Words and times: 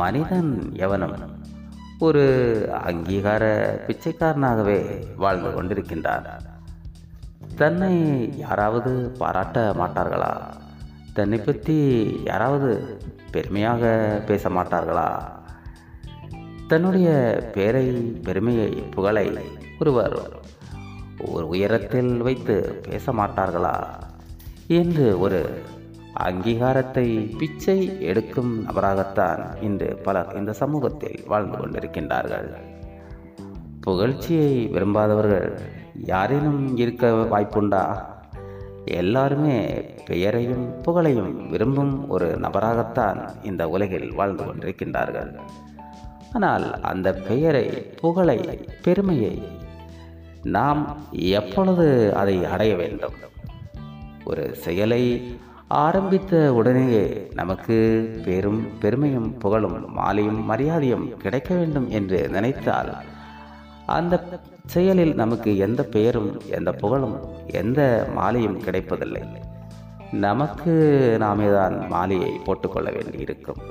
மனிதன் 0.00 0.72
எவனும் 0.76 1.16
ஒரு 1.98 2.22
அங்கீகார 2.86 3.42
பிச்சைக்காரனாகவே 3.86 4.80
வாழ்ந்து 5.16 5.48
கொண்டிருக்கின்றான். 5.48 6.26
தன்னை 7.56 7.94
யாராவது 8.38 9.12
பாராட்ட 9.18 9.74
மாட்டார்களா? 9.78 10.32
தன்னை 11.14 11.38
பற்றி 11.38 11.76
யாராவது 12.24 13.00
பெருமையாக 13.30 13.82
பேச 14.26 14.48
மாட்டார்களா? 14.48 15.22
தன்னுடைய 16.68 17.08
பேரை 17.52 17.86
பெருமையை 18.24 18.68
புகழை 18.68 19.38
ஒருவர் 19.80 20.18
ஒரு 21.26 21.48
உயரத்தில் 21.48 22.16
வைத்து 22.16 22.80
பேச 22.88 23.12
மாட்டார்களா? 23.12 23.84
என்று 24.66 25.20
ஒரு 25.20 25.62
அங்கீகாரத்தை 26.14 27.36
பிச்சை 27.36 28.00
எடுக்கும் 28.00 28.66
நபராகத்தான் 28.66 29.62
இன்று 29.62 29.96
பலர் 29.96 30.36
இந்த 30.36 30.52
சமூகத்தில் 30.52 31.24
வாழ்ந்து 31.26 31.58
கொண்டிருக்கின்றார்கள். 31.58 32.50
புகழ்ச்சியை 33.80 34.66
விரும்பாதவர்கள் 34.66 35.60
யாரேனும் 36.04 36.76
இருக்க 36.76 37.06
வாய்ப்புண்டா? 37.06 38.02
எல்லாருமே 38.84 39.82
பெயரையும் 40.06 40.80
புகழையும் 40.80 41.48
விரும்பும் 41.48 42.08
ஒரு 42.08 42.38
நபராகத்தான் 42.40 43.30
இந்த 43.42 43.68
உலகில் 43.68 44.14
வாழ்ந்து 44.14 44.44
கொண்டிருக்கின்றார்கள். 44.44 45.40
ஆனால் 46.32 46.80
அந்த 46.80 47.14
பெயரை 47.14 47.66
புகழை 47.70 48.38
பெருமையை 48.82 49.42
நாம் 50.42 50.96
எப்பொழுது 51.12 52.14
அதை 52.14 52.44
அடைய 52.44 52.76
வேண்டும்? 52.76 53.12
ஒரு 54.24 54.54
செயலை 54.54 55.22
ஆரம்பித்த 55.70 56.52
உடனேயே 56.52 57.30
நமக்கு 57.34 57.76
பெரும் 58.24 58.66
பெருமையும் 58.80 59.28
புகழும் 59.38 59.76
மாலையும் 59.88 60.40
மரியாதையும் 60.44 61.16
கிடைக்க 61.16 61.54
வேண்டும் 61.54 61.88
என்று 61.88 62.28
நினைத்தால் 62.28 62.90
அந்த 63.86 64.14
செயலில் 64.66 65.14
நமக்கு 65.14 65.56
எந்த 65.56 65.82
பெயரும் 65.84 66.40
எந்த 66.48 66.72
புகழும் 66.72 67.14
எந்த 67.46 67.80
மாலையும் 68.14 68.58
கிடைப்பதில்லை. 68.58 69.22
நமக்கு 70.12 70.74
நாமே 71.18 71.48
தான் 71.50 71.88
மாலையை 71.88 72.32
போட்டுக்கொள்ள 72.44 72.90
வேண்டியிருக்கும். 72.90 73.62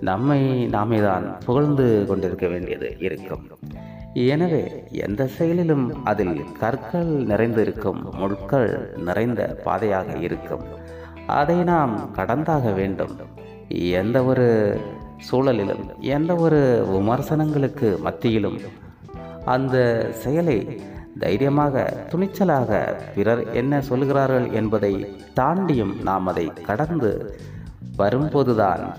நம்மை 0.00 0.66
நாமே 0.66 1.00
தான் 1.00 1.38
புகழ்ந்து 1.44 2.04
கொண்டிருக்க 2.08 2.46
வேண்டியது 2.46 2.96
இருக்கும். 2.98 3.44
எனவே 4.14 4.88
எந்த 4.90 5.26
செயலிலும் 5.26 6.04
அதில் 6.04 6.44
கற்கள் 6.58 7.12
நிறைந்திருக்கும் 7.30 8.02
முட்கள் 8.14 8.70
நிறைந்த 8.96 9.60
பாதையாக 9.64 10.18
இருக்கும். 10.18 10.64
அதை 11.26 11.56
நாம் 11.56 12.14
கடந்தாக 12.16 12.74
வேண்டும். 12.74 13.16
எந்த 13.68 14.24
ஒரு 14.24 14.80
சூழலிலும் 15.30 16.00
எந்த 16.00 16.34
ஒரு 16.34 16.86
விமர்சனங்களுக்கு 16.90 17.98
மத்தியிலும் 18.02 18.58
அந்த 19.44 20.08
செயலை 20.12 20.80
தைரியமாக 21.18 22.06
துணிச்சலாக 22.10 22.94
பிறர் 23.14 23.52
என்ன 23.52 23.80
சொல்கிறார்கள் 23.80 24.50
என்பதை 24.50 25.16
தாண்டியும் 25.36 26.02
நாம் 26.02 26.26
அதை 26.26 26.46
கடந்து 26.46 27.38
வரும்போதுதான் 27.96 28.96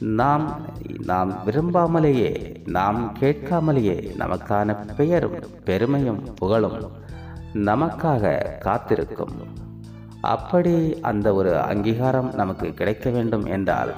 நாம் 0.00 0.60
நாம் 1.04 1.42
விரும்பாமலேயே 1.46 2.54
நாம் 2.66 3.16
கேட்காமலேயே 3.20 4.10
நமக்கான 4.18 4.94
பெயரும் 4.96 5.38
பெருமையும் 5.64 6.34
புகழும் 6.34 6.90
நமக்காக 7.54 8.58
காத்திருக்கும். 8.58 9.68
அப்படி 10.20 11.00
அந்த 11.00 11.34
ஒரு 11.34 11.58
அங்கீகாரம் 11.60 12.30
நமக்கு 12.34 12.74
கிடைக்க 12.74 13.10
வேண்டும் 13.10 13.44
என்றால் 13.46 13.94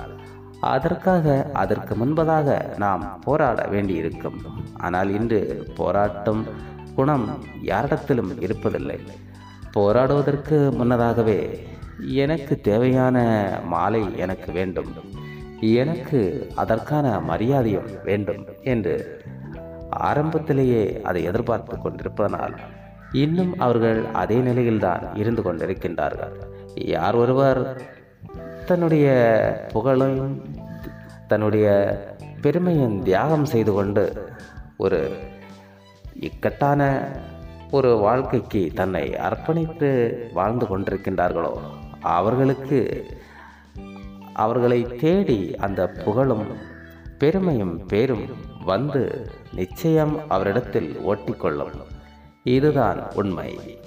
அதற்காக 0.61 1.51
அதற்கு 1.53 1.95
முன்பதாக 1.95 2.77
நாம் 2.77 3.21
போராட 3.25 3.67
வேண்டியிருக்கும். 3.67 4.39
ஆனால் 4.77 5.11
இன்று 5.11 5.71
போராட்டம் 5.77 6.47
குணம் 6.95 7.45
யாரிடத்திலும் 7.63 8.31
இருப்பதில்லை. 8.41 8.99
போராடுவதற்கு 9.73 10.73
முன்னதாகவே 10.73 11.67
எனக்கு 11.99 12.61
தேவையான 12.61 13.27
மாலை 13.65 14.19
எனக்கு 14.19 14.53
வேண்டும். 14.53 14.95
எனக்கு 15.61 16.51
அதற்கான 16.55 17.21
மரியாதையும் 17.21 17.91
வேண்டும் 18.05 18.45
என்று 18.63 19.25
ஆரம்பத்திலேயே 19.91 21.01
அதை 21.03 21.23
எதிர்பார்த்து 21.23 21.79
கொண்டிருப்பதனால் 21.79 22.55
இன்னும் 23.13 23.59
அவர்கள் 23.59 24.05
அதே 24.13 24.37
நிலையில்தான் 24.37 25.17
இருந்து 25.17 25.43
கொண்டிருக்கின்றார்கள். 25.43 26.33
யார் 26.75 27.15
ஒருவர் 27.15 27.83
தன்னுடைய 28.67 29.07
புகழையும் 29.73 30.45
தன்னுடைய 31.29 31.67
பெருமையும் 32.41 33.03
தியாகம் 33.03 33.45
செய்து 33.45 33.73
கொண்டு 33.73 34.27
ஒரு 34.77 35.17
இக்கட்டான 36.21 37.09
ஒரு 37.71 37.97
வாழ்க்கைக்கு 37.97 38.71
தன்னை 38.75 39.15
அர்ப்பணித்து 39.15 40.15
வாழ்ந்து 40.33 40.67
கொண்டிருக்கின்றார்களோ 40.67 41.59
அவர்களுக்கு 42.01 43.07
அவர்களை 44.33 44.97
தேடி 44.97 45.57
அந்த 45.57 45.89
புகழும் 45.89 46.47
பெருமையும் 47.19 47.87
பேரும் 47.87 48.27
வந்து 48.65 49.27
நிச்சயம் 49.55 50.19
அவரிடத்தில் 50.29 50.97
ஓட்டிக்கொள்ளும். 50.97 51.92
இதுதான் 52.45 53.13
உண்மை. 53.15 53.79